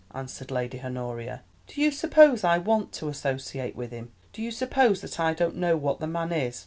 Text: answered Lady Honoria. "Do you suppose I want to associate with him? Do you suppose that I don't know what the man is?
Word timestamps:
answered 0.15 0.49
Lady 0.49 0.81
Honoria. 0.81 1.43
"Do 1.67 1.79
you 1.79 1.91
suppose 1.91 2.43
I 2.43 2.57
want 2.57 2.91
to 2.93 3.07
associate 3.07 3.75
with 3.75 3.91
him? 3.91 4.11
Do 4.33 4.41
you 4.41 4.49
suppose 4.49 4.99
that 5.01 5.19
I 5.19 5.35
don't 5.35 5.57
know 5.57 5.77
what 5.77 5.99
the 5.99 6.07
man 6.07 6.31
is? 6.31 6.59